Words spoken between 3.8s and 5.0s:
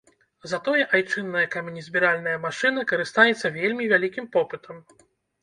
вялікім попытам.